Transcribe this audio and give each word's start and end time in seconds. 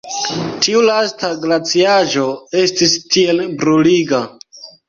Tiu 0.65 0.79
lasta 0.85 1.29
glaciaĵo 1.43 2.25
estis 2.63 2.99
tiel 3.17 3.47
bruliga! 3.61 4.25